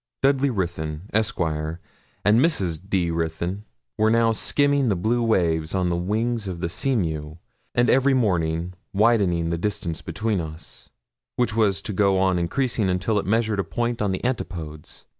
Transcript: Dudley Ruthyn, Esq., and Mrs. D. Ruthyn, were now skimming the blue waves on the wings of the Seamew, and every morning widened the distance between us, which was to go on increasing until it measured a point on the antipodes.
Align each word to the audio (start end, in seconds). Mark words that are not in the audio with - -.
Dudley 0.23 0.49
Ruthyn, 0.49 1.03
Esq., 1.13 1.39
and 1.39 1.77
Mrs. 2.39 2.79
D. 2.89 3.11
Ruthyn, 3.11 3.65
were 3.99 4.09
now 4.09 4.31
skimming 4.31 4.89
the 4.89 4.95
blue 4.95 5.21
waves 5.21 5.75
on 5.75 5.89
the 5.89 5.95
wings 5.95 6.47
of 6.47 6.59
the 6.59 6.69
Seamew, 6.69 7.37
and 7.75 7.87
every 7.87 8.15
morning 8.15 8.73
widened 8.93 9.51
the 9.51 9.59
distance 9.59 10.01
between 10.01 10.41
us, 10.41 10.89
which 11.35 11.55
was 11.55 11.83
to 11.83 11.93
go 11.93 12.17
on 12.17 12.39
increasing 12.39 12.89
until 12.89 13.19
it 13.19 13.27
measured 13.27 13.59
a 13.59 13.63
point 13.63 14.01
on 14.01 14.11
the 14.11 14.25
antipodes. 14.25 15.05